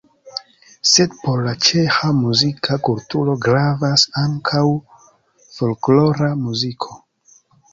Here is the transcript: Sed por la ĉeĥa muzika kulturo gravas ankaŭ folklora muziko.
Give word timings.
Sed 0.91 1.11
por 1.25 1.41
la 1.47 1.53
ĉeĥa 1.67 2.09
muzika 2.21 2.77
kulturo 2.89 3.35
gravas 3.49 4.07
ankaŭ 4.23 4.65
folklora 5.59 6.33
muziko. 6.45 6.99